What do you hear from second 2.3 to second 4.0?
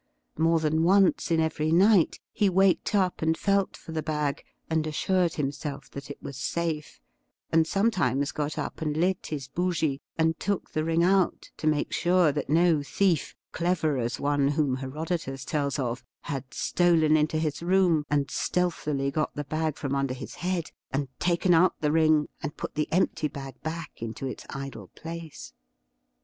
he waked up and felt for